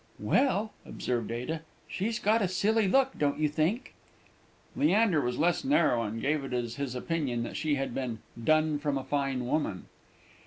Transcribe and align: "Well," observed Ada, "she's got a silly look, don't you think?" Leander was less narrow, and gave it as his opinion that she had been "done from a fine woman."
"Well," 0.19 0.73
observed 0.83 1.29
Ada, 1.29 1.61
"she's 1.87 2.17
got 2.17 2.41
a 2.41 2.47
silly 2.47 2.87
look, 2.87 3.19
don't 3.19 3.37
you 3.37 3.47
think?" 3.47 3.93
Leander 4.75 5.21
was 5.21 5.37
less 5.37 5.63
narrow, 5.63 6.01
and 6.01 6.19
gave 6.19 6.43
it 6.43 6.53
as 6.53 6.77
his 6.77 6.95
opinion 6.95 7.43
that 7.43 7.55
she 7.55 7.75
had 7.75 7.93
been 7.93 8.17
"done 8.43 8.79
from 8.79 8.97
a 8.97 9.03
fine 9.03 9.45
woman." 9.45 9.85